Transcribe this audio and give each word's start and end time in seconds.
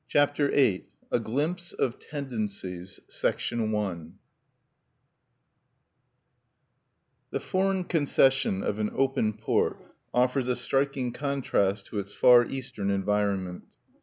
_"(1) 0.19 0.27
"Thou?" 0.35 0.47
VIII 0.47 0.85
A 1.11 1.19
GLIMPSE 1.19 1.75
OP 1.77 1.99
TENDENCIES 1.99 2.99
I 3.23 3.95
The 7.29 7.39
foreign 7.39 7.83
concession 7.83 8.63
of 8.63 8.79
an 8.79 8.89
open 8.95 9.33
port 9.33 9.77
offers 10.11 10.47
a 10.47 10.55
striking 10.55 11.13
contrast 11.13 11.85
to 11.85 11.99
its 11.99 12.11
far 12.13 12.45
Eastern 12.47 12.89
environment. 12.89 13.65